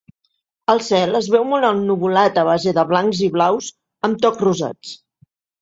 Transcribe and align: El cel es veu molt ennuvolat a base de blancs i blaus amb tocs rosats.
El 0.73 0.79
cel 0.85 1.19
es 1.19 1.27
veu 1.35 1.43
molt 1.51 1.67
ennuvolat 1.69 2.41
a 2.45 2.45
base 2.49 2.75
de 2.79 2.87
blancs 2.93 3.23
i 3.29 3.31
blaus 3.37 3.71
amb 4.11 4.21
tocs 4.25 4.47
rosats. 4.49 4.99